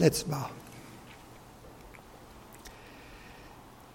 [0.00, 0.48] Let's bow.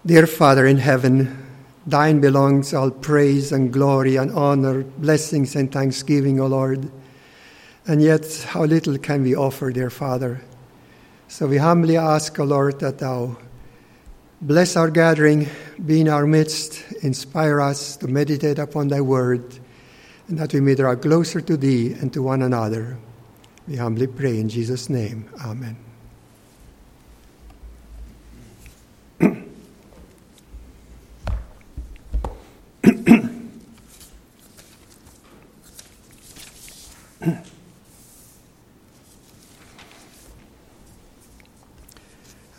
[0.06, 1.44] Dear Father in heaven,
[1.84, 6.88] thine belongs all praise and glory and honor, blessings and thanksgiving, O Lord.
[7.88, 10.40] And yet, how little can we offer, dear Father?
[11.26, 13.36] So we humbly ask, O Lord, that thou
[14.40, 15.48] bless our gathering,
[15.86, 19.58] be in our midst, inspire us to meditate upon thy word,
[20.28, 22.96] and that we may draw closer to thee and to one another.
[23.66, 25.28] We humbly pray in Jesus' name.
[25.44, 25.85] Amen.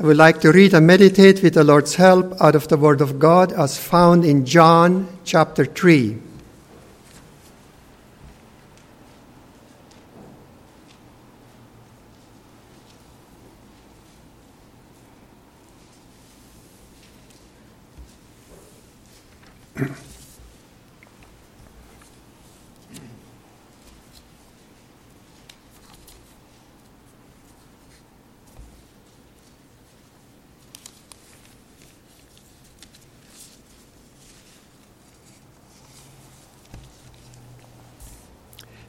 [0.07, 3.19] Would like to read and meditate with the Lord's help out of the Word of
[3.19, 6.26] God as found in John chapter 3.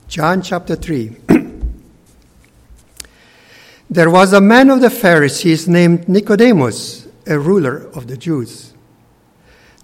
[0.09, 1.17] John chapter 3.
[3.91, 8.73] there was a man of the Pharisees named Nicodemus, a ruler of the Jews.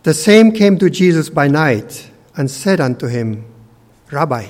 [0.03, 3.45] The same came to Jesus by night and said unto him,
[4.11, 4.47] Rabbi,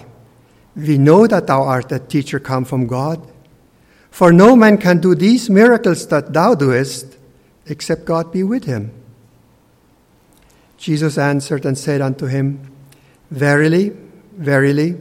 [0.77, 3.29] we know that thou art a teacher come from God,
[4.13, 7.17] for no man can do these miracles that thou doest
[7.67, 8.93] except God be with him.
[10.79, 12.71] Jesus answered and said unto him,
[13.33, 13.93] Verily,
[14.37, 15.01] verily,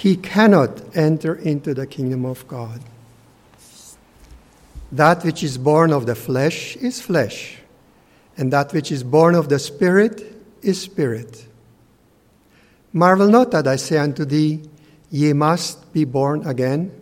[0.00, 2.80] he cannot enter into the kingdom of God.
[4.90, 7.58] That which is born of the flesh is flesh,
[8.34, 10.24] and that which is born of the Spirit
[10.62, 11.46] is spirit.
[12.94, 14.62] Marvel not that I say unto thee,
[15.10, 16.92] Ye must be born again.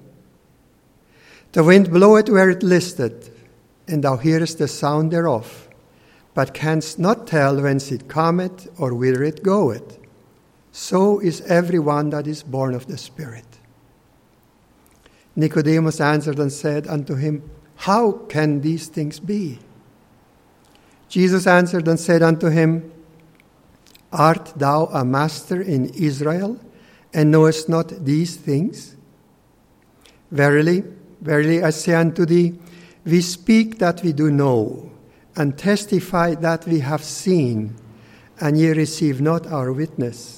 [1.53, 3.31] The wind bloweth where it listeth,
[3.87, 5.69] and thou hearest the sound thereof,
[6.35, 9.99] but canst not tell whence it cometh or whither it goeth.
[10.81, 13.59] So is everyone that is born of the Spirit.
[15.35, 19.59] Nicodemus answered and said unto him, How can these things be?
[21.09, 22.93] Jesus answered and said unto him,
[24.13, 26.61] Art thou a master in Israel,
[27.13, 28.95] and knowest not these things?
[30.31, 30.85] Verily,
[31.21, 32.57] verily, I say unto thee,
[33.05, 34.93] we speak that we do know,
[35.35, 37.75] and testify that we have seen,
[38.41, 40.38] and ye receive not our witness.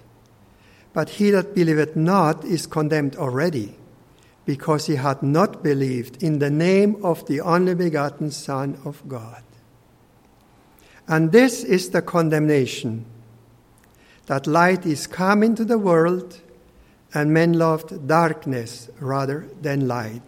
[0.93, 3.75] but he that believeth not is condemned already,
[4.45, 9.43] because he hath not believed in the name of the only begotten Son of God.
[11.07, 13.05] And this is the condemnation
[14.25, 16.39] that light is come into the world,
[17.13, 20.23] and men loved darkness rather than light,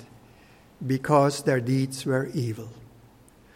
[0.86, 2.70] because their deeds were evil.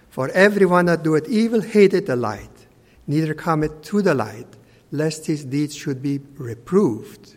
[0.10, 2.66] For everyone that doeth evil hateth the light,
[3.06, 4.57] neither cometh to the light
[4.92, 7.36] lest his deeds should be reproved.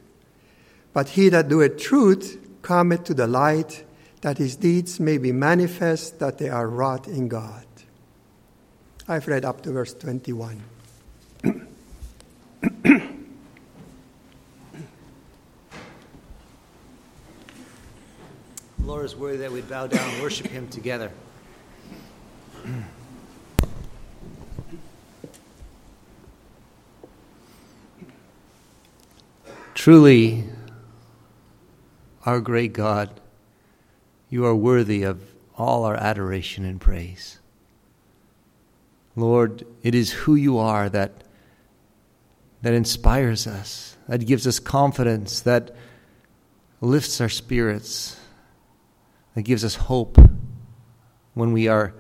[0.92, 3.84] But he that doeth truth cometh to the light,
[4.20, 7.64] that his deeds may be manifest that they are wrought in God.
[9.08, 10.62] I've read up to verse 21.
[18.84, 21.10] Lord is worthy that we bow down and worship him together.
[29.80, 30.44] Truly,
[32.26, 33.18] our great God,
[34.28, 35.22] you are worthy of
[35.56, 37.38] all our adoration and praise.
[39.16, 41.24] Lord, it is who you are that,
[42.60, 45.74] that inspires us, that gives us confidence, that
[46.82, 48.20] lifts our spirits,
[49.34, 50.18] that gives us hope
[51.32, 51.94] when we are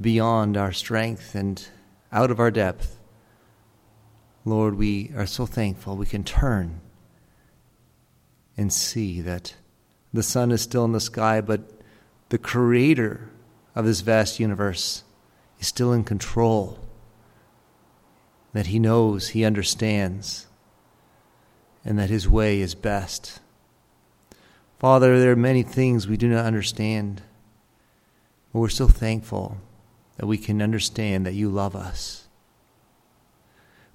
[0.00, 1.66] beyond our strength and
[2.12, 2.95] out of our depth.
[4.46, 6.80] Lord, we are so thankful we can turn
[8.56, 9.56] and see that
[10.12, 11.62] the sun is still in the sky, but
[12.28, 13.28] the creator
[13.74, 15.02] of this vast universe
[15.58, 16.78] is still in control.
[18.52, 20.46] That he knows, he understands,
[21.84, 23.40] and that his way is best.
[24.78, 27.20] Father, there are many things we do not understand,
[28.52, 29.56] but we're so thankful
[30.18, 32.25] that we can understand that you love us.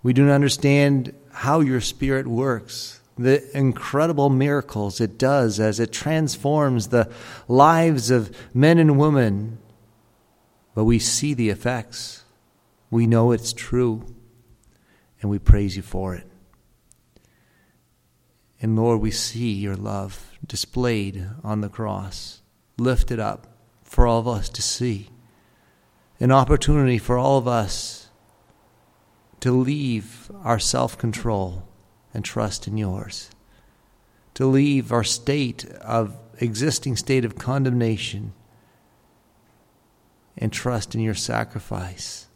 [0.03, 5.92] We do not understand how your Spirit works the incredible miracles it does as it
[5.92, 7.12] transforms the
[7.48, 9.59] lives of men and women.
[10.74, 12.24] But we see the effects.
[12.89, 14.06] We know it's true,
[15.21, 16.27] and we praise you for it.
[18.62, 22.42] And Lord, we see your love displayed on the cross,
[22.77, 23.48] lifted up
[23.83, 25.09] for all of us to see.
[26.19, 28.00] An opportunity for all of us
[29.42, 31.68] to leave our self control
[32.14, 33.30] and trust in yours.
[34.36, 38.34] To leave our state of existing state of condemnation
[40.38, 42.28] and trust in your sacrifice.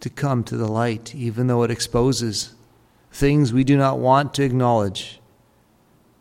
[0.00, 2.54] To come to the light, even though it exposes
[3.10, 5.20] things we do not want to acknowledge,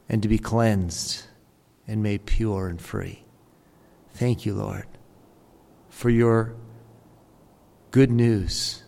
[0.09, 1.23] and to be cleansed
[1.87, 3.23] and made pure and free.
[4.13, 4.87] Thank you, Lord,
[5.89, 6.55] for your
[7.97, 8.83] good news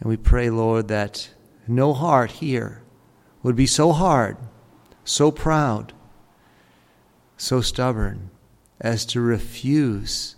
[0.00, 1.30] and we pray, Lord, that
[1.68, 2.82] no heart here
[3.44, 4.36] would be so hard,
[5.04, 5.92] so proud,
[7.36, 8.30] so stubborn
[8.80, 10.34] as to refuse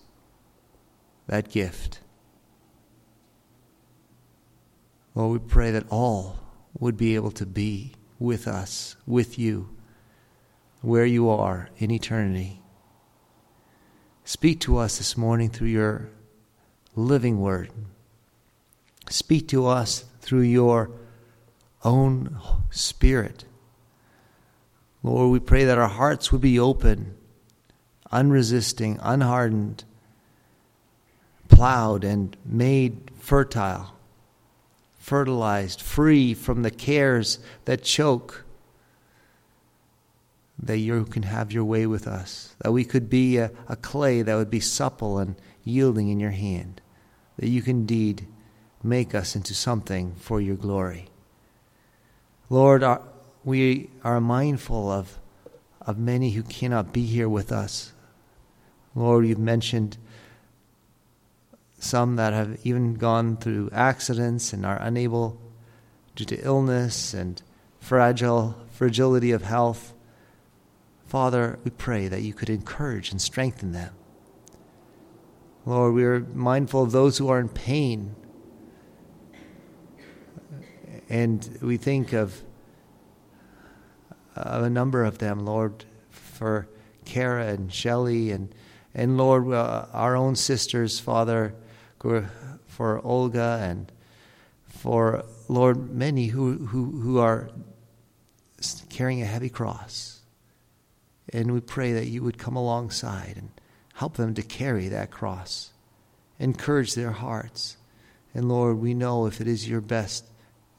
[1.26, 2.00] that gift.
[5.14, 6.36] Lord, we pray that all
[6.78, 9.74] would be able to be with us, with you,
[10.82, 12.60] where you are in eternity.
[14.22, 16.10] Speak to us this morning through your
[16.94, 17.70] living word.
[19.08, 20.90] Speak to us through your
[21.84, 22.36] own
[22.70, 23.44] Spirit.
[25.02, 27.14] Lord, we pray that our hearts would be open,
[28.12, 29.84] unresisting, unhardened,
[31.48, 33.94] plowed, and made fertile,
[34.98, 38.44] fertilized, free from the cares that choke.
[40.62, 44.20] That you can have your way with us, that we could be a, a clay
[44.20, 45.34] that would be supple and
[45.64, 46.80] yielding in your hand,
[47.36, 48.26] that you can indeed
[48.82, 51.06] make us into something for your glory.
[52.48, 53.02] Lord, our,
[53.44, 55.18] we are mindful of,
[55.80, 57.92] of many who cannot be here with us.
[58.94, 59.96] Lord, you've mentioned
[61.78, 65.40] some that have even gone through accidents and are unable
[66.14, 67.40] due to illness and
[67.78, 69.94] fragile fragility of health.
[71.06, 73.94] Father, we pray that you could encourage and strengthen them.
[75.66, 78.14] Lord, we are mindful of those who are in pain
[81.10, 82.40] and we think of,
[84.36, 86.68] of a number of them, Lord, for
[87.04, 88.54] Kara and Shelley, and,
[88.94, 91.52] and Lord, uh, our own sisters, Father,
[91.98, 93.90] for Olga, and
[94.68, 97.50] for, Lord, many who, who, who are
[98.88, 100.20] carrying a heavy cross.
[101.32, 103.50] And we pray that you would come alongside and
[104.00, 105.72] help them to carry that cross,
[106.38, 107.76] encourage their hearts.
[108.34, 110.24] And Lord, we know if it is your best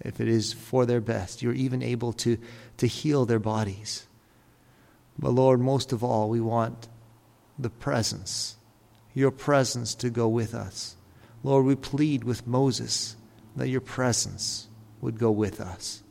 [0.03, 1.41] if it is for their best.
[1.41, 2.37] You're even able to,
[2.77, 4.07] to heal their bodies.
[5.17, 6.87] But Lord, most of all, we want
[7.59, 8.55] the presence,
[9.13, 10.95] your presence to go with us.
[11.43, 13.15] Lord, we plead with Moses
[13.55, 14.67] that your presence
[15.01, 16.01] would go with us.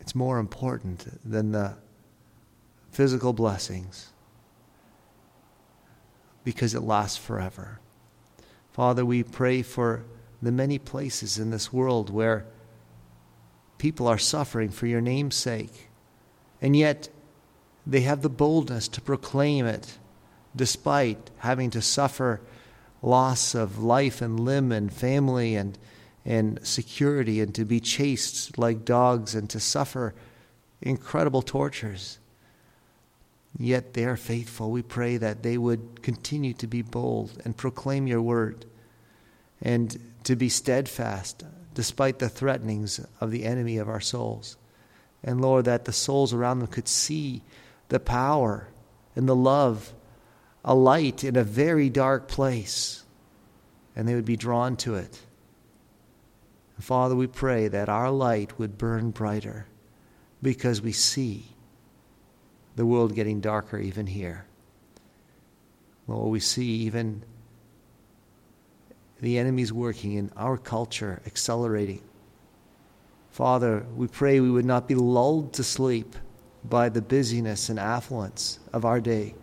[0.00, 1.74] It's more important than the
[2.90, 4.12] physical blessings
[6.44, 7.80] because it lasts forever.
[8.72, 10.04] Father, we pray for
[10.40, 12.46] the many places in this world where
[13.78, 15.88] people are suffering for your name's sake.
[16.62, 17.08] And yet,
[17.86, 19.98] they have the boldness to proclaim it
[20.54, 22.40] despite having to suffer
[23.02, 25.78] loss of life and limb and family and,
[26.24, 30.14] and security and to be chased like dogs and to suffer
[30.80, 32.18] incredible tortures.
[33.58, 34.70] Yet they are faithful.
[34.70, 38.66] We pray that they would continue to be bold and proclaim your word
[39.62, 41.44] and to be steadfast
[41.74, 44.56] despite the threatenings of the enemy of our souls.
[45.22, 47.42] And Lord, that the souls around them could see
[47.88, 48.68] the power
[49.14, 49.92] and the love,
[50.64, 53.04] a light in a very dark place,
[53.94, 55.20] and they would be drawn to it.
[56.76, 59.66] And Father, we pray that our light would burn brighter
[60.42, 61.55] because we see
[62.76, 64.46] the world getting darker even here.
[66.06, 67.24] Lord, we see even
[69.20, 72.02] the enemy's working in our culture, accelerating.
[73.30, 76.14] Father, we pray we would not be lulled to sleep
[76.64, 79.34] by the busyness and affluence of our day,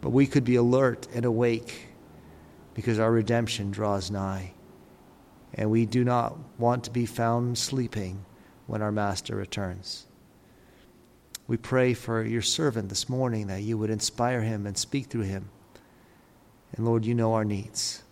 [0.00, 1.88] but we could be alert and awake
[2.74, 4.52] because our redemption draws nigh.
[5.54, 8.24] And we do not want to be found sleeping
[8.66, 10.07] when our Master returns.
[11.48, 15.22] We pray for your servant this morning that you would inspire him and speak through
[15.22, 15.48] him.
[16.76, 18.02] And Lord, you know our needs.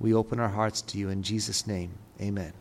[0.00, 1.92] We open our hearts to you in Jesus' name.
[2.20, 2.52] Amen.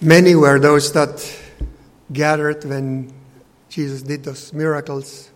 [0.00, 1.38] Many were those that
[2.10, 3.17] gathered when
[3.68, 5.30] Jesus did those miracles.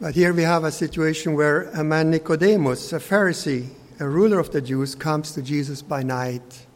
[0.00, 3.68] But here we have a situation where a man, Nicodemus, a Pharisee,
[4.00, 6.66] a ruler of the Jews, comes to Jesus by night.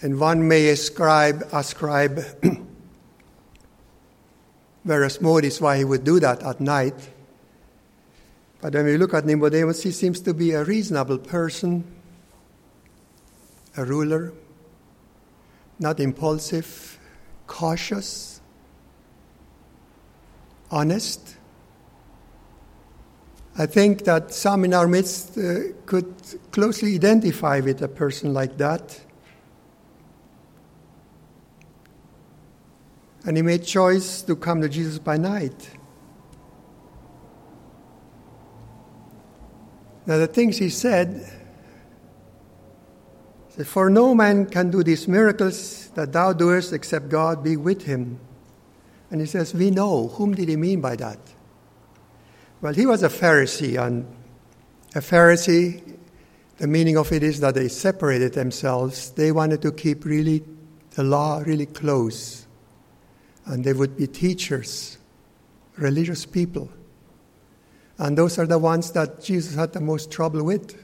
[0.00, 2.20] And one may ascribe, ascribe
[4.84, 7.10] various motives why he would do that at night.
[8.60, 11.84] But when we look at Nicodemus, he seems to be a reasonable person,
[13.76, 14.32] a ruler,
[15.78, 16.98] not impulsive,
[17.46, 18.40] cautious,
[20.70, 21.36] honest.
[23.56, 26.12] I think that some in our midst uh, could
[26.50, 29.00] closely identify with a person like that.
[33.24, 35.70] And he made choice to come to Jesus by night.
[40.06, 41.43] Now the things he said
[43.56, 47.82] said, For no man can do these miracles that thou doest except God be with
[47.82, 48.18] him.
[49.10, 50.08] And he says, We know.
[50.08, 51.18] Whom did he mean by that?
[52.60, 54.06] Well, he was a Pharisee, and
[54.94, 55.96] a Pharisee,
[56.56, 59.10] the meaning of it is that they separated themselves.
[59.10, 60.42] They wanted to keep really
[60.92, 62.46] the law really close.
[63.46, 64.96] And they would be teachers,
[65.76, 66.70] religious people.
[67.98, 70.83] And those are the ones that Jesus had the most trouble with.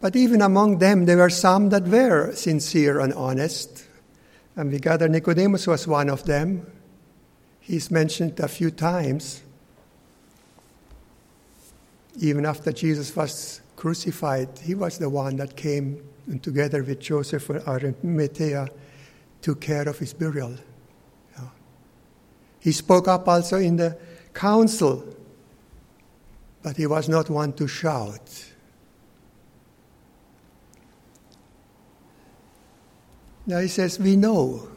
[0.00, 3.84] But even among them, there were some that were sincere and honest.
[4.56, 6.66] And we gather Nicodemus was one of them.
[7.60, 9.42] He's mentioned a few times.
[12.20, 17.48] Even after Jesus was crucified, he was the one that came and together with Joseph
[17.50, 18.68] and Arimathea
[19.40, 20.56] took care of his burial.
[22.60, 23.96] He spoke up also in the
[24.34, 25.04] council,
[26.62, 28.47] but he was not one to shout.
[33.48, 34.68] Now he says, We know.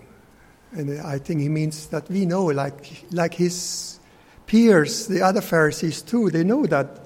[0.72, 4.00] And I think he means that we know, like, like his
[4.48, 7.06] peers, the other Pharisees too, they know that,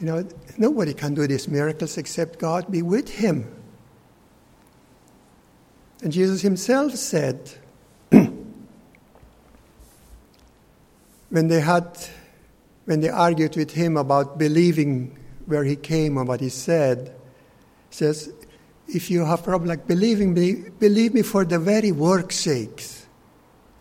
[0.00, 0.24] you know,
[0.56, 3.52] nobody can do these miracles except God be with him.
[6.02, 7.50] And Jesus himself said,
[8.10, 8.36] when
[11.30, 11.98] they had,
[12.84, 17.12] when they argued with him about believing where he came and what he said,
[17.90, 18.32] says,
[18.88, 22.84] if you have problem like believing me, believe me for the very work's sake.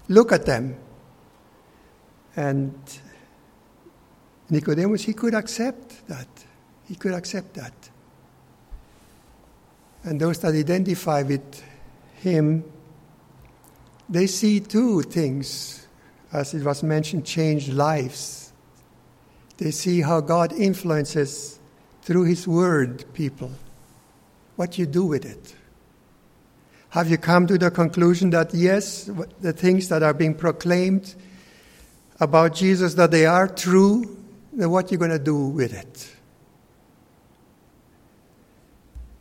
[0.07, 0.77] Look at them.
[2.35, 2.73] And
[4.49, 6.27] Nicodemus, he could accept that.
[6.87, 7.73] He could accept that.
[10.03, 11.63] And those that identify with
[12.15, 12.63] him,
[14.07, 15.87] they see two things,
[16.31, 18.53] as it was mentioned, change lives.
[19.57, 21.59] They see how God influences
[22.01, 23.51] through his word people
[24.55, 25.55] what you do with it.
[26.89, 29.09] Have you come to the conclusion that yes,
[29.41, 31.13] the things that are being proclaimed
[32.19, 34.17] about Jesus that they are true,
[34.53, 36.11] then what you're going to do with it?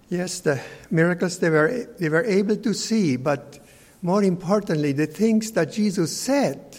[0.08, 0.60] Yes, the
[0.90, 3.58] miracles they were, they were able to see, but
[4.02, 6.78] more importantly, the things that Jesus said,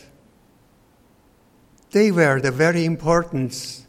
[1.92, 3.86] they were the very importance.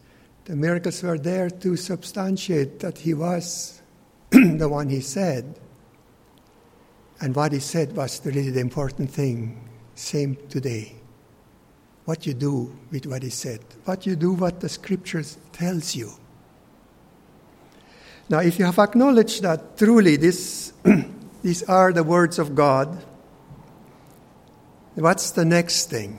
[0.46, 3.75] The miracles were there to substantiate that he was
[4.58, 5.58] the one he said.
[7.20, 9.68] And what he said was really the important thing.
[9.94, 10.96] Same today.
[12.04, 13.60] What you do with what he said.
[13.84, 16.12] What you do, what the scriptures tells you.
[18.28, 20.72] Now, if you have acknowledged that truly this,
[21.42, 23.04] these are the words of God,
[24.96, 26.18] what's the next thing?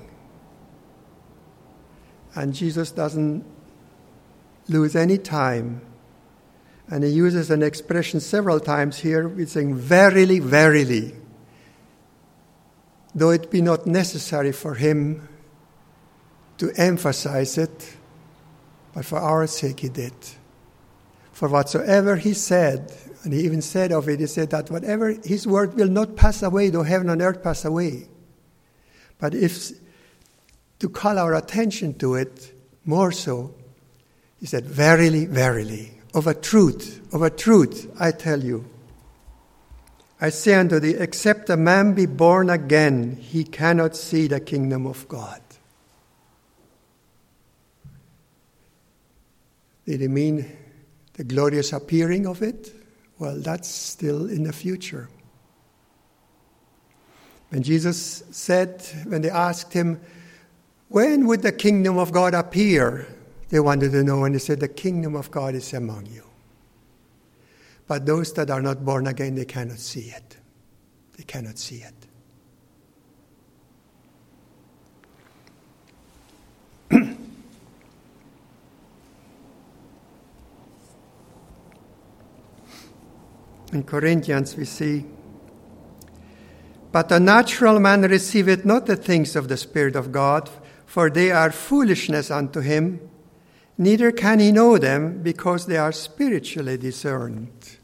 [2.33, 3.45] And Jesus doesn't
[4.67, 5.81] lose any time.
[6.89, 11.13] And he uses an expression several times here, with saying, Verily, verily.
[13.13, 15.27] Though it be not necessary for him
[16.57, 17.95] to emphasize it,
[18.93, 20.13] but for our sake he did.
[21.31, 22.91] For whatsoever he said,
[23.23, 26.41] and he even said of it, he said that whatever his word will not pass
[26.41, 28.07] away, though heaven and earth pass away.
[29.19, 29.71] But if
[30.79, 32.53] to call our attention to it
[32.85, 33.53] more so,
[34.39, 38.65] he said, Verily, verily, of a truth, of a truth, I tell you.
[40.19, 44.87] I say unto thee, except a man be born again, he cannot see the kingdom
[44.87, 45.41] of God.
[49.85, 50.45] Did he mean
[51.13, 52.73] the glorious appearing of it?
[53.19, 55.07] Well, that's still in the future.
[57.49, 60.01] When Jesus said, when they asked him,
[60.89, 63.07] when would the kingdom of God appear?
[63.49, 66.23] They wanted to know, and he said, The kingdom of God is among you.
[67.87, 70.37] But those that are not born again, they cannot see it.
[71.15, 71.93] They cannot see it.
[83.71, 85.05] In Corinthians, we see,
[86.91, 90.49] But the natural man receiveth not the things of the Spirit of God,
[90.85, 92.99] for they are foolishness unto him,
[93.77, 97.77] neither can he know them, because they are spiritually discerned.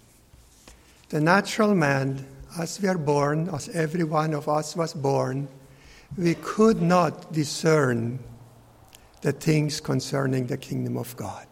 [1.10, 2.26] The natural man,
[2.58, 5.48] as we are born, as every one of us was born,
[6.18, 8.20] we could not discern
[9.22, 11.48] the things concerning the kingdom of God.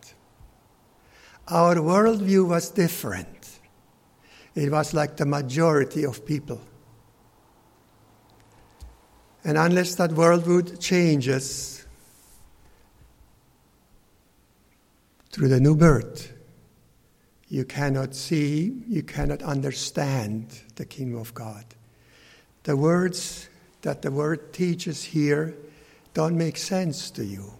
[1.47, 3.59] Our worldview was different.
[4.53, 6.61] It was like the majority of people.
[9.43, 11.80] And unless that worldview changes
[15.31, 16.33] through the new birth,
[17.47, 21.65] you cannot see, you cannot understand the kingdom of God.
[22.63, 23.49] The words
[23.81, 25.55] that the word teaches here
[26.13, 27.51] don't make sense to you.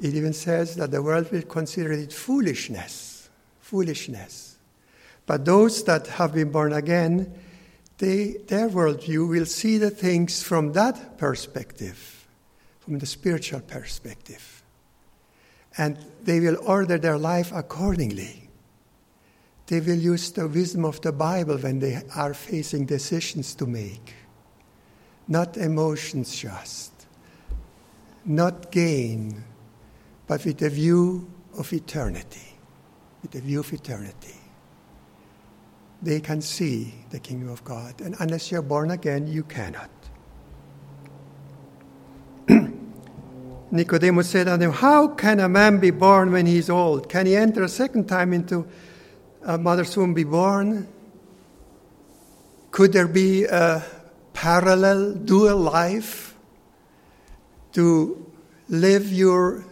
[0.00, 3.28] It even says that the world will consider it foolishness.
[3.60, 4.56] Foolishness.
[5.26, 7.32] But those that have been born again,
[7.98, 12.26] they, their worldview will see the things from that perspective,
[12.80, 14.59] from the spiritual perspective.
[15.78, 18.48] And they will order their life accordingly.
[19.66, 24.14] They will use the wisdom of the Bible when they are facing decisions to make.
[25.28, 26.92] Not emotions just,
[28.24, 29.44] not gain,
[30.26, 32.58] but with a view of eternity.
[33.22, 34.40] With a view of eternity
[36.02, 38.00] they can see the kingdom of God.
[38.00, 39.90] And unless you're born again, you cannot.
[43.70, 47.08] Nicodemus said unto him, How can a man be born when he is old?
[47.08, 48.66] Can he enter a second time into
[49.42, 50.88] a mother's womb be born?
[52.70, 53.84] Could there be a
[54.32, 56.34] parallel dual life
[57.72, 58.32] to
[58.68, 59.64] live your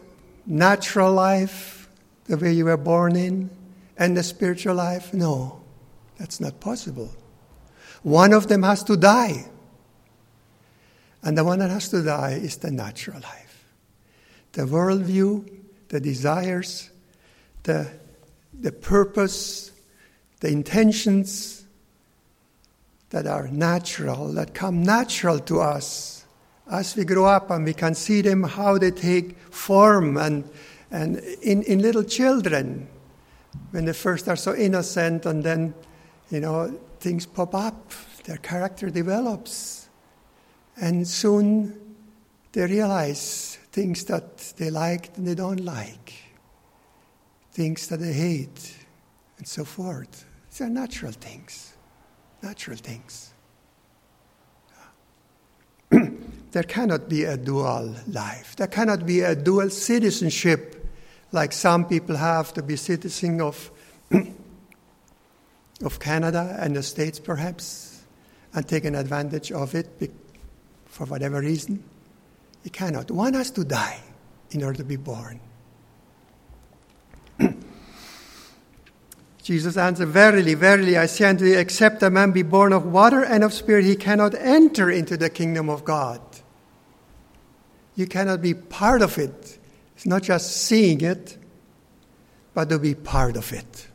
[0.47, 1.89] natural life
[2.27, 3.51] the way you were born in
[3.97, 5.13] and the spiritual life?
[5.13, 5.61] No.
[6.19, 7.11] That's not possible.
[8.03, 9.47] One of them has to die.
[11.23, 13.48] And the one that has to die is the natural life.
[14.53, 15.49] The worldview,
[15.89, 16.91] the desires,
[17.63, 17.91] the,
[18.59, 19.73] the purpose,
[20.41, 21.65] the intentions
[23.11, 26.25] that are natural, that come natural to us.
[26.71, 30.49] As we grow up and we can see them how they take form and,
[30.91, 32.89] and in, in little children
[33.71, 35.75] when they first are so innocent and then
[36.31, 37.93] you know, things pop up,
[38.25, 39.89] their character develops,
[40.81, 41.97] and soon
[42.53, 46.13] they realize things that they like and they don't like,
[47.53, 48.75] things that they hate,
[49.37, 50.25] and so forth.
[50.51, 51.75] These are natural things,
[52.43, 53.33] natural things.
[56.51, 58.57] there cannot be a dual life.
[58.57, 60.85] There cannot be a dual citizenship
[61.31, 63.71] like some people have to be citizen of
[65.85, 68.03] of Canada and the States, perhaps,
[68.53, 70.11] and taken advantage of it
[70.87, 71.85] for whatever reason.
[72.69, 73.11] He cannot.
[73.11, 73.99] One has to die
[74.51, 75.41] in order to be born.
[79.43, 83.25] Jesus answered, Verily, verily, I say unto you, except a man be born of water
[83.25, 86.21] and of spirit, he cannot enter into the kingdom of God.
[87.97, 89.59] You cannot be part of it.
[89.97, 91.39] It's not just seeing it,
[92.53, 93.89] but to be part of it.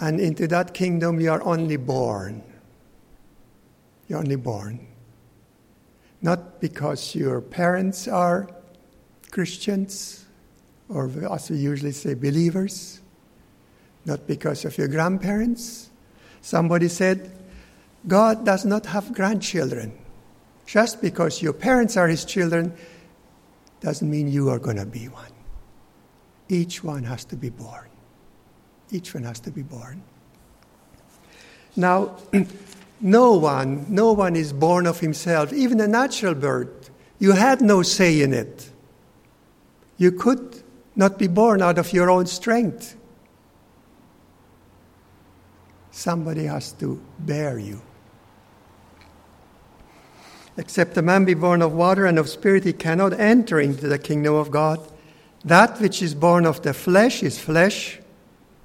[0.00, 2.44] And into that kingdom, you are only born.
[4.08, 4.86] You're only born.
[6.22, 8.48] Not because your parents are
[9.32, 10.24] Christians,
[10.88, 13.00] or as we usually say, believers.
[14.04, 15.90] Not because of your grandparents.
[16.40, 17.30] Somebody said,
[18.06, 19.92] God does not have grandchildren.
[20.66, 22.72] Just because your parents are his children
[23.80, 25.32] doesn't mean you are going to be one.
[26.48, 27.88] Each one has to be born.
[28.90, 30.02] Each one has to be born.
[31.74, 32.16] Now,
[33.02, 36.90] no one, no one is born of himself, even a natural birth.
[37.18, 38.70] You had no say in it.
[39.98, 40.62] You could
[40.94, 42.96] not be born out of your own strength.
[45.90, 47.82] Somebody has to bear you.
[50.56, 53.98] Except a man be born of water and of spirit, he cannot enter into the
[53.98, 54.80] kingdom of God.
[55.44, 57.98] That which is born of the flesh is flesh,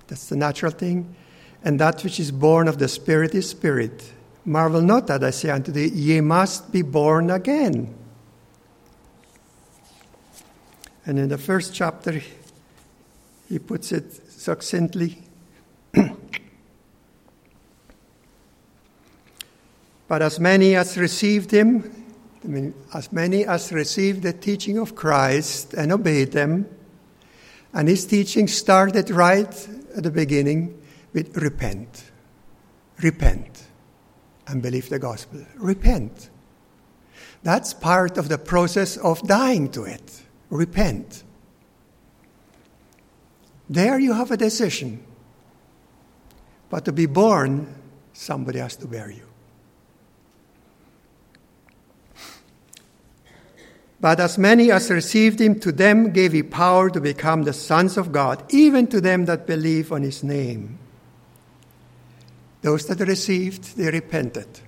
[0.07, 1.15] that's the natural thing,
[1.63, 4.13] and that which is born of the spirit is spirit.
[4.47, 7.93] Marvel not that I say unto thee, ye must be born again.
[11.05, 12.21] And in the first chapter,
[13.49, 15.21] he puts it succinctly.
[20.07, 22.05] But as many as received him,
[22.41, 26.65] I mean, as many as received the teaching of Christ and obeyed them,
[27.73, 30.81] and his teaching started right at the beginning
[31.11, 32.09] with repent.
[33.03, 33.56] Repent
[34.47, 35.45] and believe the gospel.
[35.55, 36.29] Repent.
[37.43, 40.21] That's part of the process of dying to it.
[40.49, 41.23] Repent.
[43.69, 45.03] There you have a decision.
[46.69, 47.75] But to be born,
[48.13, 49.23] somebody has to bear you.
[53.99, 57.97] But as many as received him, to them gave he power to become the sons
[57.97, 60.77] of God, even to them that believe on his name.
[62.67, 64.59] Those that received, they repented.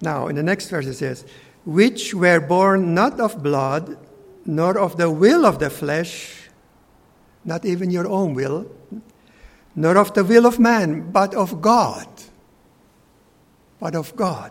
[0.00, 1.24] Now, in the next verse it says,
[1.64, 3.96] Which were born not of blood,
[4.44, 6.48] nor of the will of the flesh,
[7.44, 8.68] not even your own will,
[9.76, 12.08] nor of the will of man, but of God.
[13.78, 14.50] But of God.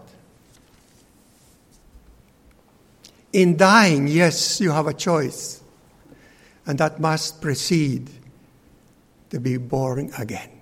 [3.33, 5.61] In dying, yes, you have a choice.
[6.65, 8.09] And that must precede
[9.31, 10.54] to be born again.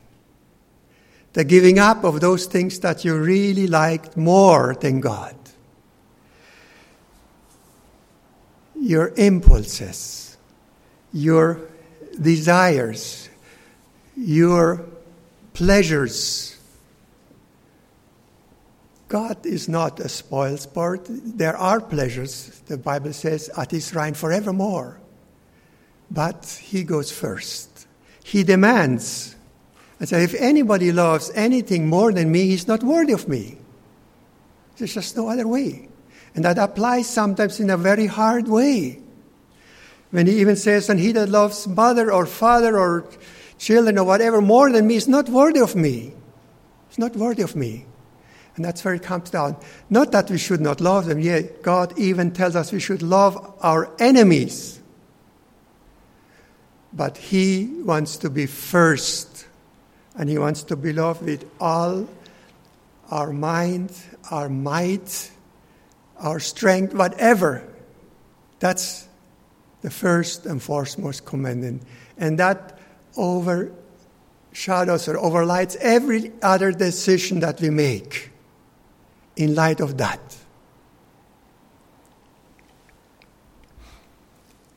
[1.33, 5.35] The giving up of those things that you really liked more than God.
[8.79, 10.37] Your impulses,
[11.11, 11.59] your
[12.21, 13.29] desires,
[14.15, 14.85] your
[15.53, 16.53] pleasures
[19.13, 21.05] God is not a spoil sport.
[21.07, 24.99] There are pleasures, the Bible says, at his shrine forevermore.
[26.09, 27.85] But he goes first.
[28.23, 29.35] He demands.
[30.03, 33.57] And so if anybody loves anything more than me, he's not worthy of me.
[34.75, 35.87] There's just no other way.
[36.35, 38.99] And that applies sometimes in a very hard way.
[40.11, 43.07] When he even says, and he that loves mother or father or
[43.57, 46.11] children or whatever more than me is not worthy of me.
[46.89, 47.85] It's not worthy of me.
[48.57, 49.55] And that's where it comes down.
[49.89, 53.55] Not that we should not love them, yet God even tells us we should love
[53.61, 54.81] our enemies.
[56.91, 59.32] But He wants to be first,
[60.15, 62.07] and He wants to be loved with all
[63.09, 63.91] our mind,
[64.31, 65.31] our might,
[66.17, 67.67] our strength, whatever.
[68.59, 69.07] That's
[69.81, 71.83] the first and foremost commandment.
[72.17, 72.79] And that
[73.17, 78.31] overshadows or overlights every other decision that we make
[79.35, 80.21] in light of that.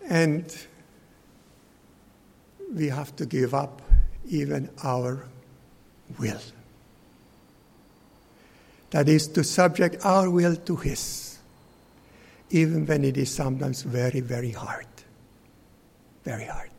[0.09, 0.57] And
[2.72, 3.83] we have to give up
[4.28, 5.26] even our
[6.18, 6.40] will.
[8.90, 11.38] That is to subject our will to His,
[12.50, 14.86] even when it is sometimes very, very hard.
[16.24, 16.70] Very hard.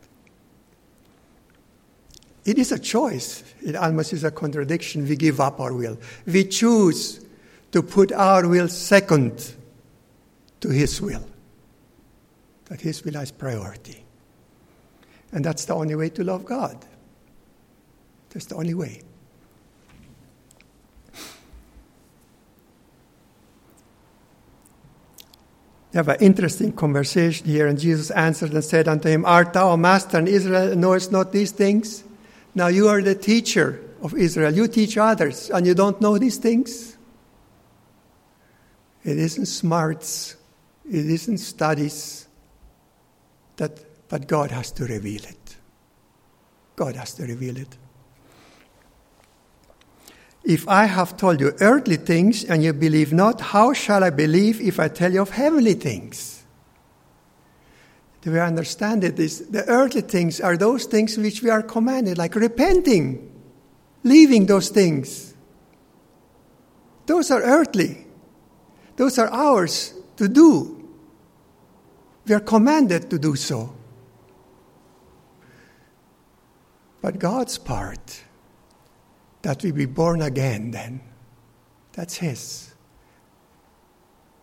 [2.45, 3.43] It is a choice.
[3.61, 5.07] It almost is a contradiction.
[5.07, 5.97] We give up our will.
[6.25, 7.25] We choose
[7.73, 9.53] to put our will second
[10.61, 11.27] to His will.
[12.65, 14.03] That His will is priority.
[15.33, 16.77] And that's the only way to love God.
[18.29, 19.01] That's the only way.
[25.91, 29.71] They have an interesting conversation here, and Jesus answered and said unto him, Art thou
[29.71, 32.03] a master in Israel and knowest not these things?
[32.53, 34.53] Now you are the teacher of Israel.
[34.53, 36.97] You teach others, and you don't know these things?
[39.03, 40.35] It isn't smarts,
[40.85, 42.27] it isn't studies,
[43.55, 45.55] that, but God has to reveal it.
[46.75, 47.77] God has to reveal it.
[50.47, 54.61] If I have told you earthly things and you believe not, how shall I believe
[54.61, 56.45] if I tell you of heavenly things?
[58.21, 62.17] Do I understand it is the earthly things are those things which we are commanded,
[62.17, 63.29] like repenting,
[64.03, 65.33] leaving those things.
[67.07, 68.07] Those are earthly.
[68.95, 70.89] Those are ours to do.
[72.25, 73.75] We are commanded to do so.
[77.01, 78.23] But God's part,
[79.47, 80.99] that we be born again then,
[81.93, 82.73] that's His.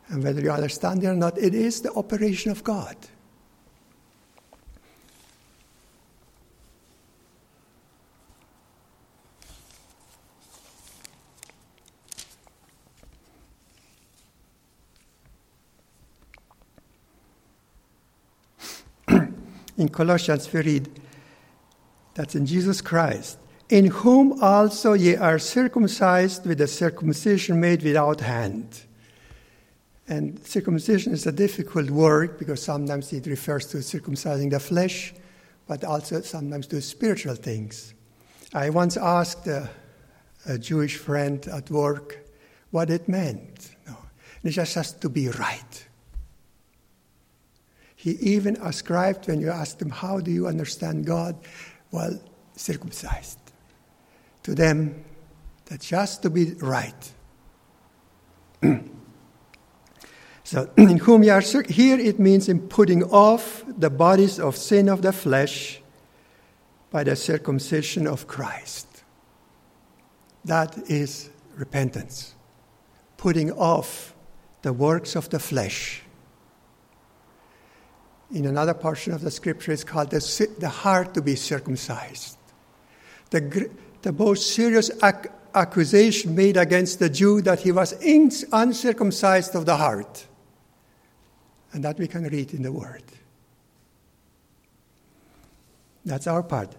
[0.09, 2.97] And whether you understand it or not, it is the operation of God.
[19.77, 20.89] in Colossians, we read,
[22.15, 23.37] that's in Jesus Christ,
[23.71, 28.83] in whom also ye are circumcised with a circumcision made without hand.
[30.07, 35.15] And circumcision is a difficult word because sometimes it refers to circumcising the flesh,
[35.67, 37.95] but also sometimes to spiritual things.
[38.53, 39.71] I once asked a,
[40.47, 42.19] a Jewish friend at work
[42.71, 43.71] what it meant.
[43.87, 43.97] No,
[44.43, 45.89] it just has to be right.
[47.97, 51.37] He even ascribed, when you asked him, How do you understand God?
[51.91, 52.21] Well,
[52.55, 53.39] circumcised.
[54.45, 55.05] To them,
[55.67, 57.13] that just to be right.
[60.45, 64.89] so, in whom you are here, it means in putting off the bodies of sin
[64.89, 65.81] of the flesh
[66.91, 68.87] by the circumcision of Christ.
[70.45, 72.35] That is repentance,
[73.17, 74.15] putting off
[74.63, 76.05] the works of the flesh
[78.35, 82.37] in another portion of the scripture it's called the, the heart to be circumcised.
[83.31, 83.71] The,
[84.05, 87.95] the most serious ac- accusation made against the Jew that he was
[88.53, 90.27] uncircumcised of the heart.
[91.73, 93.03] And that we can read in the Word.
[96.05, 96.77] That's our part.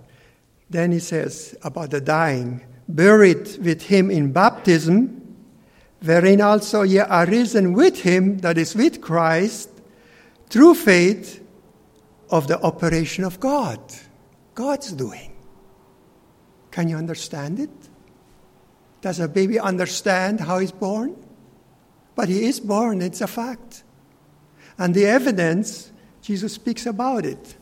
[0.70, 5.36] Then he says about the dying, buried with him in baptism,
[6.04, 9.70] wherein also ye are risen with him, that is, with Christ,
[10.50, 11.44] through faith
[12.30, 13.80] of the operation of God.
[14.54, 15.35] God's doing.
[16.76, 17.70] Can you understand it?
[19.00, 21.16] Does a baby understand how he's born?
[22.16, 23.86] But he is born, it's a fact.
[24.78, 27.56] And the evidence, Jesus speaks about it.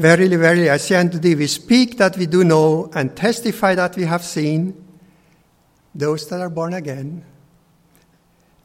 [0.00, 3.96] Verily, verily, I say unto thee, we speak that we do know and testify that
[3.96, 4.82] we have seen
[5.94, 7.22] those that are born again,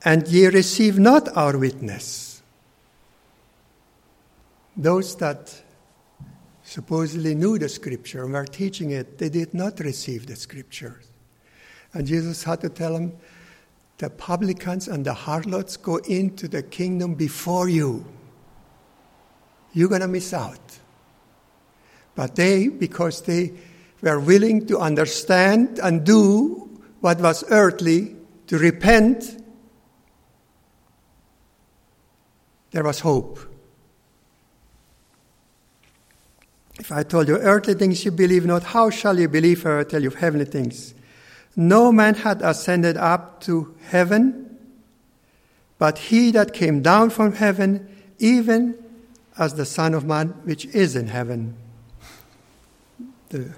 [0.06, 2.42] and ye receive not our witness.
[4.78, 5.62] Those that
[6.64, 11.12] supposedly knew the scripture and were teaching it, they did not receive the scriptures.
[11.94, 13.12] And Jesus had to tell them,
[13.98, 18.06] the publicans and the harlots go into the kingdom before you.
[19.74, 20.80] You're going to miss out.
[22.16, 23.52] But they, because they
[24.02, 26.70] were willing to understand and do
[27.02, 28.16] what was earthly,
[28.48, 29.42] to repent,
[32.72, 33.40] there was hope.
[36.80, 39.84] If I told you earthly things you believe not, how shall you believe if I
[39.84, 40.94] tell you heavenly things?
[41.56, 44.58] No man had ascended up to heaven,
[45.78, 47.88] but he that came down from heaven,
[48.20, 48.76] even
[49.38, 51.56] as the Son of Man which is in heaven
[53.30, 53.54] the,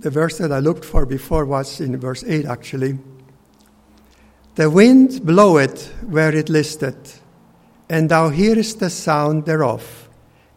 [0.00, 2.98] the verse that I looked for before was in verse 8 actually.
[4.54, 7.22] The wind bloweth where it listeth,
[7.88, 10.08] and thou hearest the sound thereof,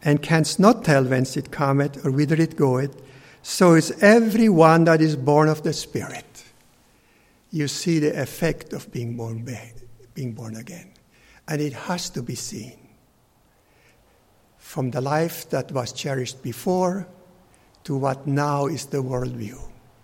[0.01, 2.99] and canst not tell whence it cometh or whither it goeth.
[3.43, 6.43] So is every one that is born of the Spirit.
[7.51, 9.47] You see the effect of being born,
[10.13, 10.93] being born again.
[11.47, 12.79] And it has to be seen.
[14.57, 17.07] From the life that was cherished before
[17.83, 19.59] to what now is the worldview.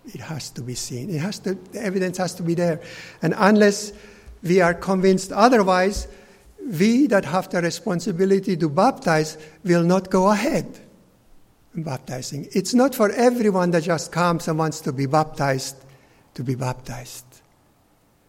[0.06, 1.10] It has to be seen.
[1.10, 2.80] It has to, the evidence has to be there.
[3.22, 3.92] And unless
[4.42, 6.08] we are convinced otherwise,
[6.64, 10.80] we that have the responsibility to baptize will not go ahead
[11.74, 12.48] in baptizing.
[12.52, 15.76] It's not for everyone that just comes and wants to be baptized
[16.38, 17.24] to be baptized.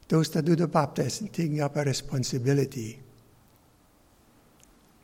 [0.08, 3.00] Those that do the baptizing taking up a responsibility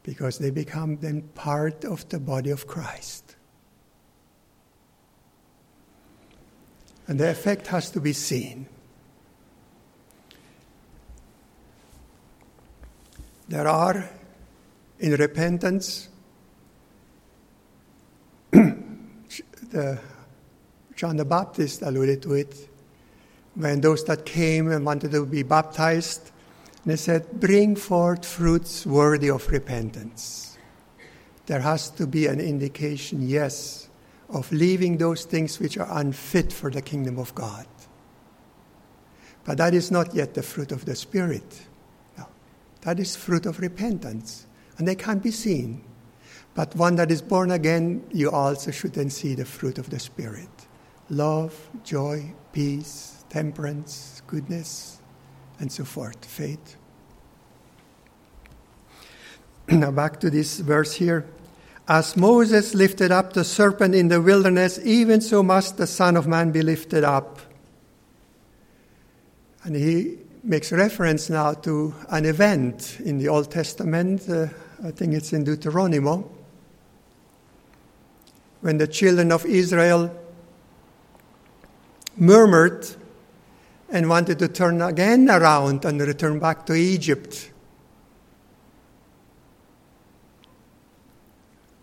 [0.01, 3.24] because they become then part of the body of Christ.
[7.07, 8.67] And the effect has to be seen.
[13.47, 14.09] There are,
[14.99, 16.09] in repentance,
[18.51, 19.99] the,
[20.95, 22.69] John the Baptist alluded to it,
[23.53, 26.31] when those that came and wanted to be baptized,
[26.85, 30.57] they said, Bring forth fruits worthy of repentance.
[31.45, 33.87] There has to be an indication, yes,
[34.29, 37.67] of leaving those things which are unfit for the kingdom of God.
[39.43, 41.67] But that is not yet the fruit of the Spirit.
[42.17, 42.27] No.
[42.81, 45.83] That is fruit of repentance, and they can't be seen.
[46.55, 49.99] But one that is born again, you also should then see the fruit of the
[49.99, 50.49] Spirit
[51.11, 55.01] love, joy, peace, temperance, goodness,
[55.59, 56.77] and so forth, faith.
[59.67, 61.27] now, back to this verse here.
[61.87, 66.25] As Moses lifted up the serpent in the wilderness, even so must the Son of
[66.25, 67.39] Man be lifted up.
[69.63, 74.27] And he makes reference now to an event in the Old Testament.
[74.27, 74.47] Uh,
[74.83, 76.23] I think it's in Deuteronomy.
[78.61, 80.09] When the children of Israel
[82.17, 82.87] murmured
[83.89, 87.51] and wanted to turn again around and return back to Egypt.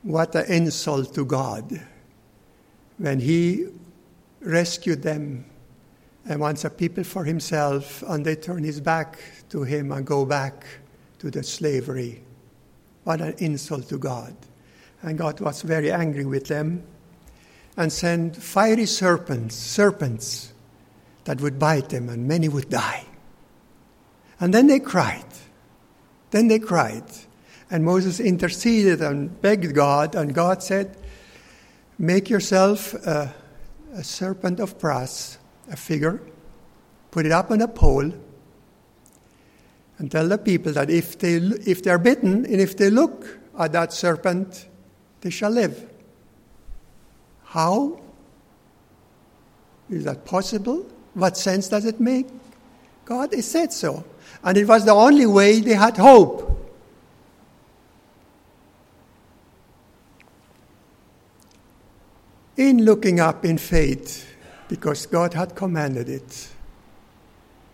[0.03, 1.81] What an insult to God
[2.99, 3.67] when He
[4.41, 5.45] rescued them
[6.29, 9.19] and wants a people for Himself, and they turn His back
[9.51, 10.65] to Him and go back
[11.19, 12.23] to the slavery.
[13.05, 14.35] What an insult to God.
[15.03, 16.85] And God was very angry with them
[17.77, 20.53] and sent fiery serpents, serpents
[21.25, 23.05] that would bite them, and many would die.
[24.41, 25.25] And then they cried.
[26.31, 27.05] Then they cried.
[27.73, 30.95] And Moses interceded and begged God, and God said,
[31.99, 33.35] Make yourself a,
[33.95, 35.39] a serpent of brass,
[35.71, 36.21] a figure,
[37.11, 38.13] put it up on a pole,
[39.97, 43.39] and tell the people that if they, if they are bitten and if they look
[43.59, 44.69] at that serpent,
[45.23, 45.89] they shall live.
[47.45, 47.99] How?
[49.89, 50.87] Is that possible?
[51.15, 52.27] What sense does it make?
[53.07, 54.05] God has said so.
[54.45, 56.62] And it was the only way they had hope.
[62.57, 64.29] In looking up in faith,
[64.69, 66.49] because God had commanded it,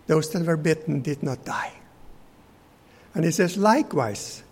[0.07, 1.73] those that were bitten did not die.
[3.13, 4.43] And he says, likewise,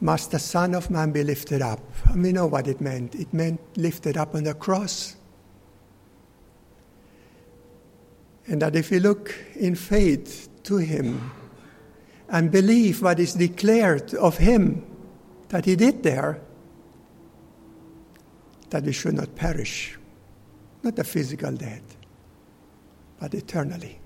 [0.00, 1.80] must the Son of Man be lifted up.
[2.08, 3.14] And we know what it meant.
[3.14, 5.16] It meant lifted up on the cross.
[8.46, 11.30] And that if we look in faith to Him
[12.28, 14.84] and believe what is declared of Him
[15.50, 16.40] that He did there,
[18.70, 19.98] that we should not perish,
[20.82, 21.96] not a physical death,
[23.18, 23.98] but eternally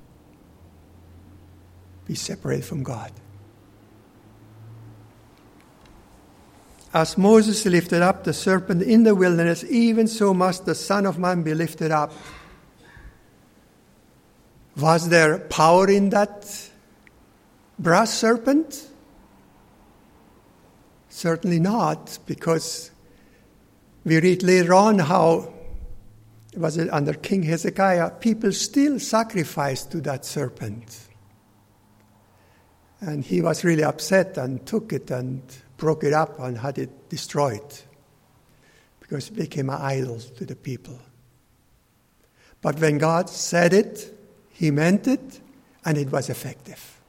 [2.06, 3.12] be separated from God.
[6.92, 11.18] As Moses lifted up the serpent in the wilderness, even so must the Son of
[11.18, 12.12] Man be lifted up.
[14.76, 16.70] Was there power in that
[17.78, 18.88] brass serpent?
[21.08, 22.90] Certainly not, because
[24.04, 25.52] we read later on how
[26.56, 31.00] was it under King Hezekiah, people still sacrificed to that serpent.
[33.00, 35.42] And he was really upset and took it and
[35.76, 37.80] broke it up and had it destroyed
[39.00, 40.98] because it became an idol to the people.
[42.62, 44.10] But when God said it,
[44.50, 45.40] He meant it,
[45.84, 47.00] and it was effective.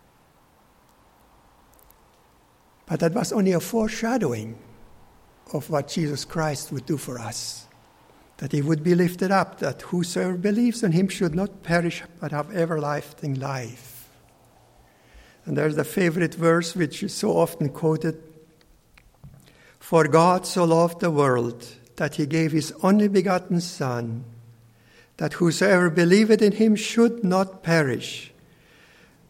[2.86, 4.58] But that was only a foreshadowing
[5.54, 7.66] of what Jesus Christ would do for us.
[8.38, 12.32] That he would be lifted up, that whosoever believes in him should not perish but
[12.32, 14.10] have everlasting life.
[15.46, 18.22] And there's the favorite verse which is so often quoted
[19.86, 21.64] for God so loved the world
[21.98, 24.26] that he gave his only begotten Son,
[25.18, 28.34] that whosoever believeth in him should not perish,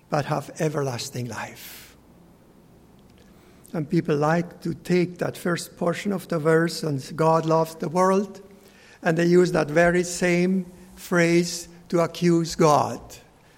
[0.10, 1.85] but have everlasting life.
[3.76, 7.90] And people like to take that first portion of the verse, and God loves the
[7.90, 8.40] world,
[9.04, 13.02] and they use that very same phrase to accuse God.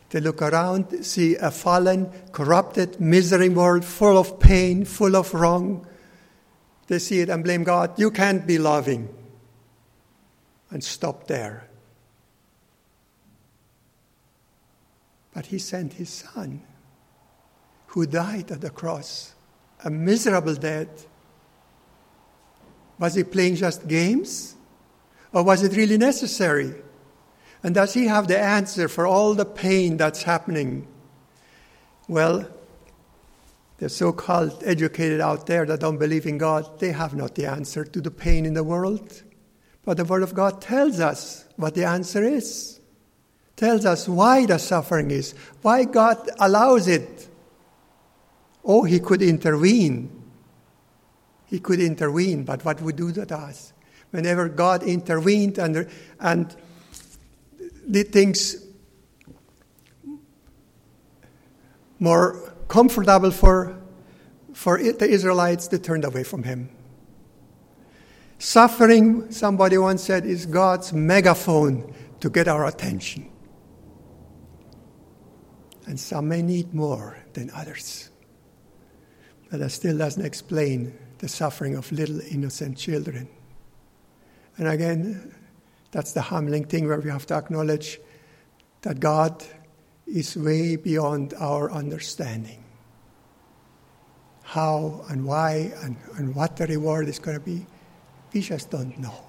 [0.09, 5.85] They look around, see a fallen, corrupted, miserable world full of pain, full of wrong.
[6.87, 7.99] They see it and blame God.
[7.99, 9.09] You can't be loving.
[10.71, 11.67] And stop there.
[15.31, 16.63] But He sent His Son,
[17.85, 19.35] who died at the cross,
[19.83, 21.07] a miserable death.
[22.99, 24.55] Was He playing just games?
[25.33, 26.73] Or was it really necessary?
[27.63, 30.87] And does he have the answer for all the pain that's happening?
[32.07, 32.47] Well,
[33.77, 37.45] the so called educated out there that don't believe in God, they have not the
[37.45, 39.21] answer to the pain in the world.
[39.83, 42.79] But the Word of God tells us what the answer is,
[43.55, 47.27] tells us why the suffering is, why God allows it.
[48.67, 50.11] Oh, He could intervene.
[51.45, 53.73] He could intervene, but what would do to us?
[54.11, 55.87] Whenever God intervened and,
[56.19, 56.55] and
[57.89, 58.67] did things
[61.99, 63.77] more comfortable for,
[64.53, 66.69] for the Israelites, they turned away from him.
[68.39, 73.31] Suffering, somebody once said, is God's megaphone to get our attention.
[75.85, 78.09] And some may need more than others.
[79.49, 83.27] But that still doesn't explain the suffering of little innocent children.
[84.57, 85.33] And again,
[85.91, 87.99] that's the humbling thing where we have to acknowledge
[88.81, 89.43] that God
[90.05, 92.63] is way beyond our understanding.
[94.43, 97.65] How and why and, and what the reward is going to be,
[98.33, 99.23] we just don't know.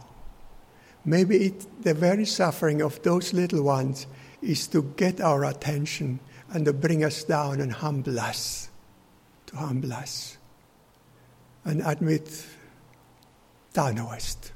[1.04, 4.06] Maybe it, the very suffering of those little ones
[4.42, 8.68] is to get our attention and to bring us down and humble us,
[9.48, 10.38] to humble us
[11.64, 12.46] and admit,
[13.72, 14.52] thou knowest.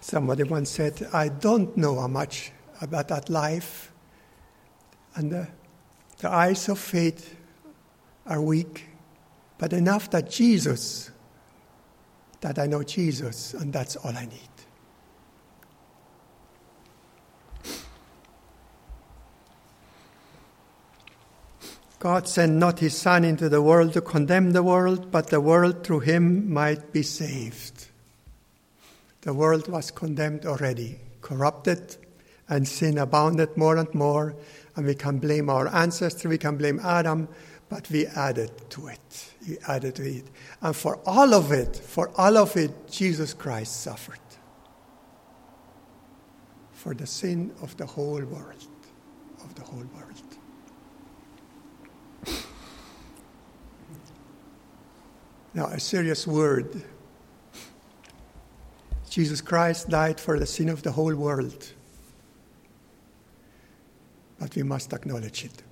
[0.00, 3.92] Somebody once said, I don't know how much about that life.
[5.14, 5.48] And the,
[6.18, 7.36] the eyes of faith
[8.26, 8.86] are weak,
[9.58, 11.10] but enough that Jesus,
[12.40, 14.57] that I know Jesus, and that's all I need.
[21.98, 25.82] God sent not his Son into the world to condemn the world, but the world
[25.84, 27.86] through him might be saved.
[29.22, 31.96] The world was condemned already, corrupted,
[32.48, 34.36] and sin abounded more and more.
[34.76, 37.28] And we can blame our ancestors, we can blame Adam,
[37.68, 39.32] but we added to it.
[39.46, 40.24] We added to it.
[40.62, 44.20] And for all of it, for all of it, Jesus Christ suffered.
[46.72, 48.68] For the sin of the whole world.
[49.42, 50.27] Of the whole world.
[55.58, 56.84] Now, a serious word
[59.10, 61.72] Jesus Christ died for the sin of the whole world.
[64.38, 65.64] But we must acknowledge it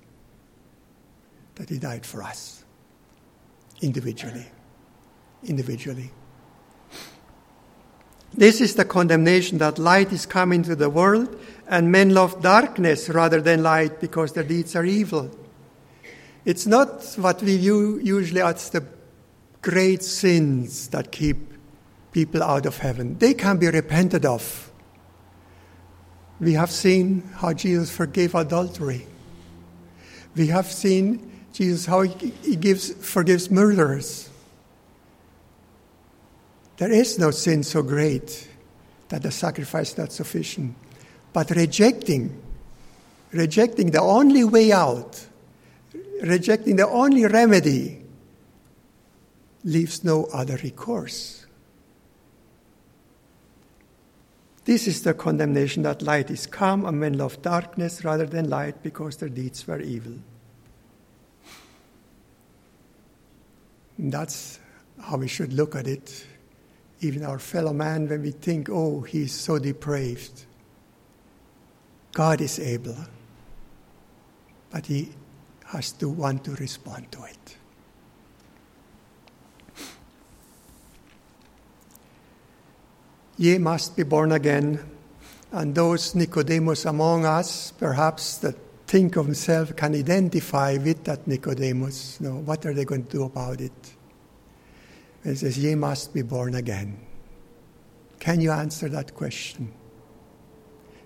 [1.55, 2.65] that He died for us
[3.81, 4.47] individually.
[5.45, 6.11] Individually.
[8.33, 13.07] This is the condemnation that light is come into the world, and men love darkness
[13.07, 15.31] rather than light because their deeds are evil.
[16.43, 18.96] It's not what we view usually as the
[19.61, 21.37] great sins that keep
[22.11, 23.17] people out of heaven.
[23.17, 24.71] They can be repented of.
[26.39, 29.07] We have seen how Jesus forgave adultery.
[30.35, 34.29] We have seen Jesus how he gives, forgives murderers.
[36.77, 38.47] There is no sin so great
[39.09, 40.75] that the sacrifice is not sufficient.
[41.33, 42.39] But rejecting,
[43.31, 45.25] rejecting the only way out,
[46.21, 48.03] rejecting the only remedy,
[49.67, 51.45] leaves no other recourse.
[54.63, 58.81] This is the condemnation that light is come, and men love darkness rather than light
[58.81, 60.13] because their deeds were evil.
[63.97, 64.59] And that's
[65.01, 66.25] how we should look at it,
[67.01, 70.45] even our fellow man, when we think, oh, he's so depraved.
[72.13, 72.97] God is able,
[74.69, 75.11] but he
[75.65, 77.57] has to want to respond to it.
[83.37, 84.79] Ye must be born again.
[85.51, 92.19] And those Nicodemus among us, perhaps that think of himself, can identify with that Nicodemus.
[92.19, 93.71] Know, what are they going to do about it?
[95.23, 96.99] He says, Ye must be born again.
[98.19, 99.71] Can you answer that question?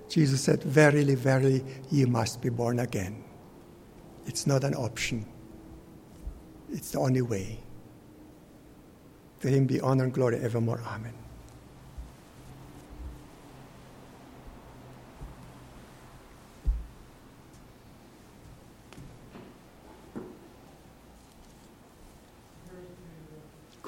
[0.10, 3.24] Jesus said, Verily, verily, ye must be born again.
[4.26, 5.26] It's not an option,
[6.72, 7.60] it's the only way.
[9.42, 10.82] To him be honor and glory evermore.
[10.86, 11.21] Amen.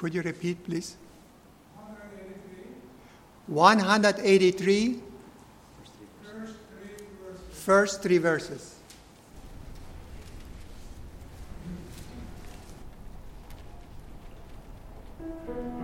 [0.04, 0.96] Could you repeat, please?
[3.46, 5.00] 183.
[7.52, 8.74] First three verses.
[15.46, 15.83] heaven.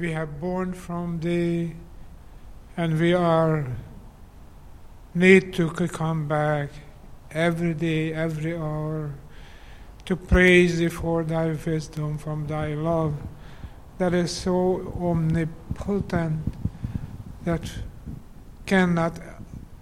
[0.00, 1.74] We have born from thee,
[2.74, 3.66] and we are
[5.14, 6.70] need to come back
[7.30, 9.12] every day, every hour,
[10.06, 13.14] to praise thee for thy wisdom, from thy love
[13.98, 16.40] that is so omnipotent
[17.44, 17.70] that
[18.64, 19.20] cannot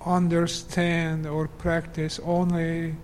[0.04, 2.96] understand or practice only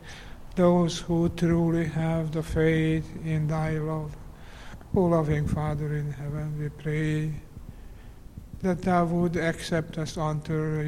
[0.56, 4.16] those who truly have the faith in thy love.
[4.96, 7.32] O loving Father in heaven, we pray
[8.62, 10.84] that thou would accept us under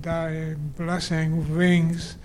[0.00, 2.16] thy, blessing wings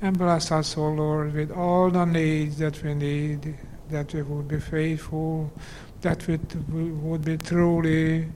[0.00, 3.58] and bless us, O Lord, with all the needs that we need,
[3.90, 5.52] that we would be faithful,
[6.00, 8.30] that we would be truly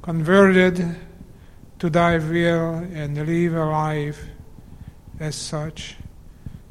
[0.00, 0.96] converted
[1.78, 4.24] to thy will and live a life
[5.20, 5.96] as such.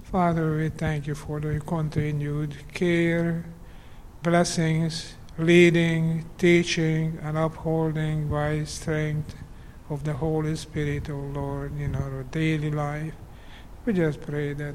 [0.02, 3.46] Father, we thank you for the continued care,
[4.26, 9.36] blessings, leading, teaching, and upholding by strength
[9.88, 13.14] of the Holy Spirit, O Lord, in our daily life.
[13.86, 14.74] We just pray that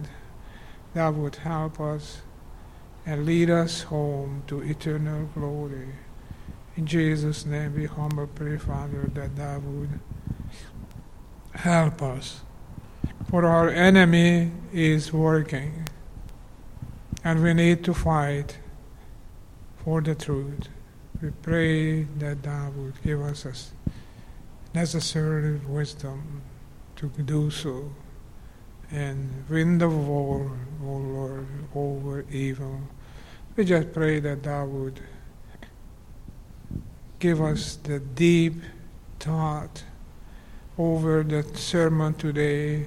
[0.95, 2.23] thou would help us
[3.05, 5.97] and lead us home to eternal glory.
[6.77, 9.99] In Jesus' name we humble pray, Father, that thou would
[11.55, 12.43] help us.
[13.29, 15.89] For our enemy is working,
[17.25, 18.60] and we need to fight
[19.85, 20.69] for the truth.
[21.23, 23.55] We pray that thou would give us a
[24.75, 26.43] necessary wisdom
[26.97, 27.93] to do so
[28.91, 30.51] and win the war,
[30.83, 32.81] O oh Lord, over evil.
[33.57, 35.01] We just pray that thou would
[37.19, 38.55] give us the deep
[39.19, 39.85] thought
[40.79, 42.87] over the sermon today,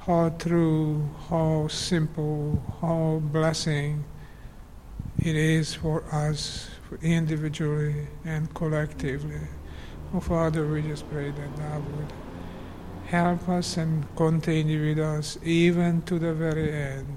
[0.00, 4.04] how true, how simple, how blessing
[5.18, 6.70] it is for us
[7.02, 9.40] individually and collectively.
[10.14, 12.12] Oh Father, we just pray that thou would
[13.06, 17.16] help us and continue with us even to the very end.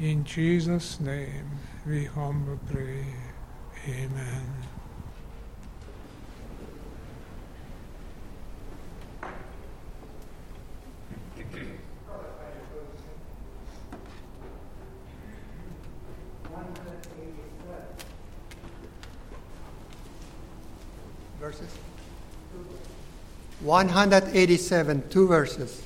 [0.00, 1.50] In Jesus' name
[1.86, 3.06] we humbly pray.
[3.86, 4.57] Amen.
[21.40, 21.68] Verses?
[23.60, 25.82] 187, two verses.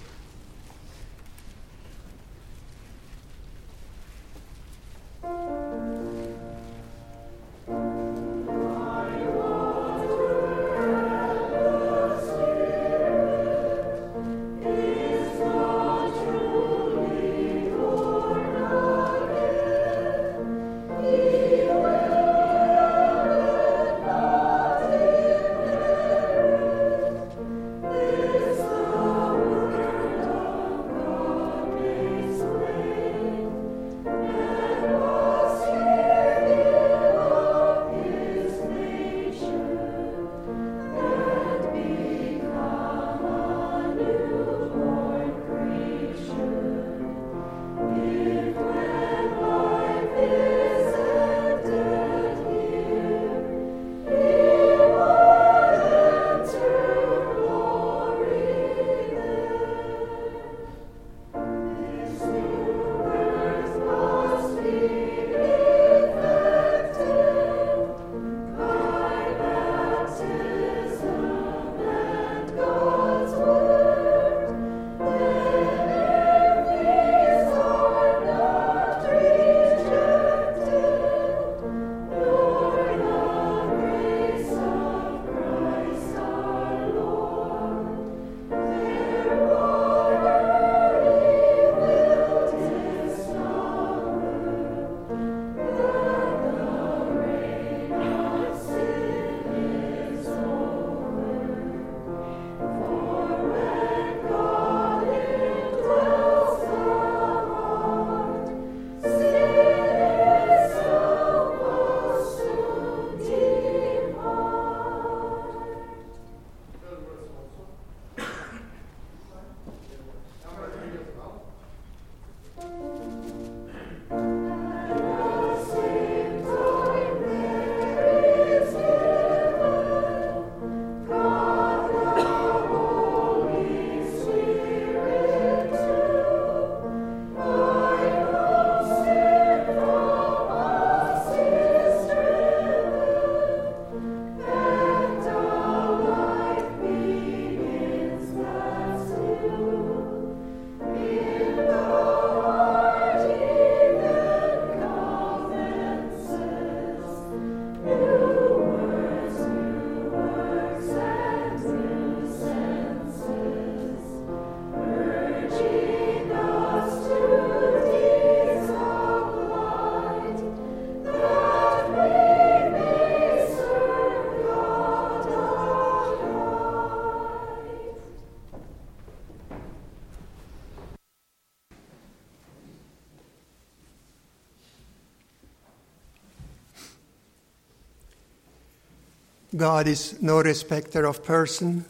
[189.54, 191.84] God is no respecter of person.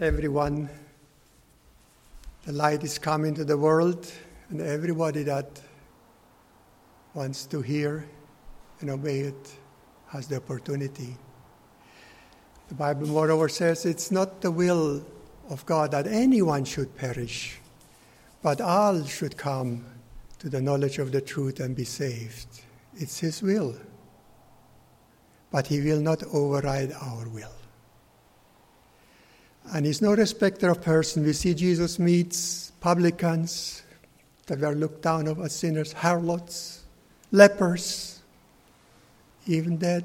[0.00, 0.68] Everyone,
[2.46, 4.08] the light is coming to the world,
[4.48, 5.60] and everybody that
[7.14, 8.08] wants to hear
[8.80, 9.52] and obey it
[10.06, 11.16] has the opportunity.
[12.68, 15.04] The Bible, moreover, says it's not the will
[15.50, 17.58] of God that anyone should perish,
[18.40, 19.84] but all should come
[20.38, 22.46] to the knowledge of the truth and be saved.
[22.94, 23.74] It's His will
[25.52, 27.52] but he will not override our will.
[29.74, 31.24] And he's no respecter of person.
[31.24, 33.82] We see Jesus meets publicans
[34.46, 36.82] that were looked down on as sinners, harlots,
[37.30, 38.20] lepers,
[39.46, 40.04] even dead.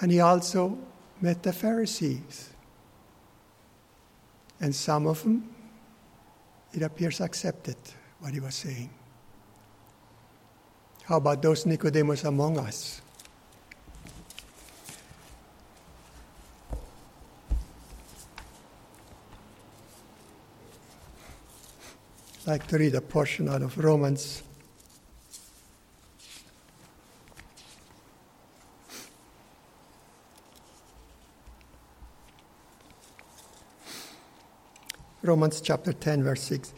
[0.00, 0.78] And he also
[1.20, 2.50] met the Pharisees.
[4.60, 5.54] And some of them,
[6.72, 7.76] it appears, accepted
[8.20, 8.90] what he was saying.
[11.04, 13.00] How about those Nicodemus among us?
[22.48, 24.42] Like to read a portion out of Romans.
[35.22, 36.72] Romans chapter 10, verse 6.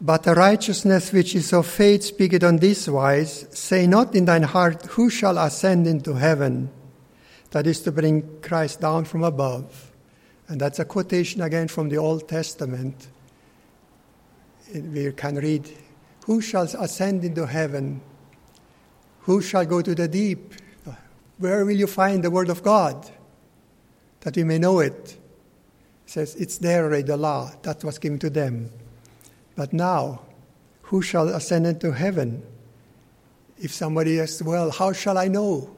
[0.00, 4.42] But the righteousness which is of faith speaketh on this wise Say not in thine
[4.42, 6.68] heart, Who shall ascend into heaven?
[7.52, 9.92] That is to bring Christ down from above.
[10.48, 13.06] And that's a quotation again from the Old Testament.
[14.74, 15.68] We can read,
[16.26, 18.00] Who shall ascend into heaven?
[19.20, 20.54] Who shall go to the deep?
[21.38, 23.10] Where will you find the Word of God?
[24.20, 24.92] That we may know it.
[24.94, 25.18] it
[26.06, 27.50] says, It's there already, the law.
[27.62, 28.70] That was given to them.
[29.56, 30.22] But now,
[30.82, 32.42] who shall ascend into heaven?
[33.58, 35.74] If somebody asks, Well, how shall I know?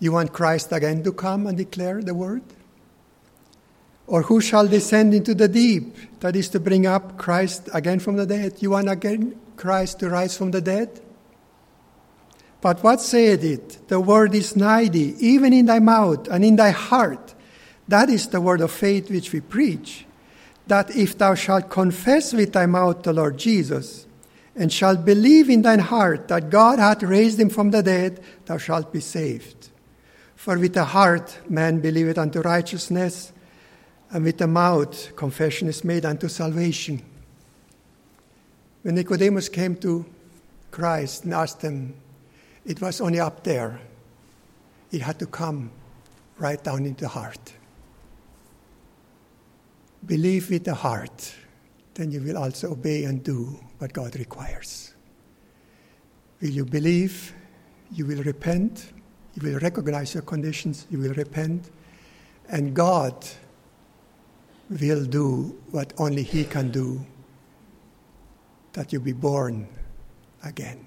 [0.00, 2.42] You want Christ again to come and declare the word?
[4.08, 5.94] Or who shall descend into the deep?
[6.18, 8.54] That is to bring up Christ again from the dead.
[8.58, 11.00] You want again Christ to rise from the dead?
[12.60, 13.86] But what saith it?
[13.86, 17.34] The word is nigh thee, even in thy mouth and in thy heart.
[17.86, 20.06] That is the word of faith which we preach
[20.68, 24.06] that if thou shalt confess with thy mouth the Lord Jesus,
[24.54, 28.58] and shalt believe in thine heart that God hath raised him from the dead, thou
[28.58, 29.70] shalt be saved.
[30.36, 33.32] For with the heart man believeth unto righteousness,
[34.10, 37.02] and with the mouth confession is made unto salvation.
[38.82, 40.06] When Nicodemus came to
[40.70, 41.94] Christ and asked him,
[42.64, 43.80] it was only up there.
[44.90, 45.70] It had to come
[46.38, 47.52] right down into the heart.
[50.06, 51.34] Believe with the heart,
[51.94, 54.94] then you will also obey and do what God requires.
[56.40, 57.34] Will you believe?
[57.92, 58.92] You will repent.
[59.34, 60.86] You will recognize your conditions.
[60.90, 61.70] You will repent.
[62.48, 63.26] And God
[64.70, 67.04] will do what only He can do
[68.72, 69.66] that you be born
[70.44, 70.86] again.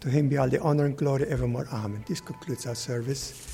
[0.00, 1.66] To Him be all the honor and glory evermore.
[1.72, 2.04] Amen.
[2.06, 3.50] This concludes our service.